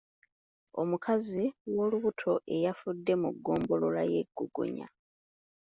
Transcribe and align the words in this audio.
Omukazi 0.81 1.43
w’olubuto 1.75 2.31
eyafudde 2.55 3.13
mu 3.21 3.29
ggombolola 3.35 4.01
y’e 4.11 4.21
Gogonyo. 4.37 4.87